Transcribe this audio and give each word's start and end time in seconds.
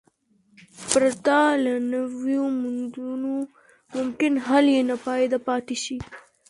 پرته 0.89 1.37
له 1.63 1.73
نویو 1.91 2.45
موندنو 2.59 3.35
ممکن 3.95 4.33
حل 4.47 4.65
یې 4.75 4.81
ناپایده 4.89 5.37
پاتې 5.47 5.75
شي. 5.83 5.97